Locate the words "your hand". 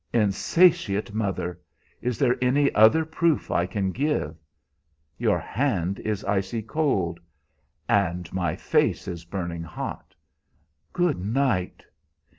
5.19-5.99